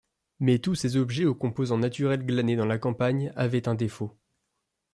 Mais 0.39 0.57
tous 0.57 0.73
ces 0.73 0.97
objets 0.97 1.25
aux 1.25 1.35
composants 1.35 1.77
naturels 1.77 2.25
glanés 2.25 2.55
dans 2.55 2.65
la 2.65 2.79
campagne 2.79 3.31
avaient 3.35 3.69
un 3.69 3.75
défaut. 3.75 4.17